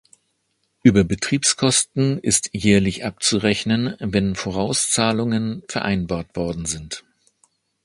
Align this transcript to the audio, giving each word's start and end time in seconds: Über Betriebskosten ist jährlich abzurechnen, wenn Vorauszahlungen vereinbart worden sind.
Über 0.81 1.03
Betriebskosten 1.03 2.17
ist 2.17 2.49
jährlich 2.53 3.05
abzurechnen, 3.05 3.97
wenn 3.99 4.33
Vorauszahlungen 4.33 5.61
vereinbart 5.67 6.35
worden 6.35 6.65
sind. 6.65 7.03